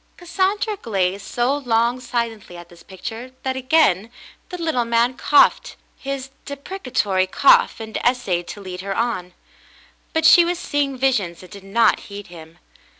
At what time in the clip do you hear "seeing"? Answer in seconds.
10.57-10.97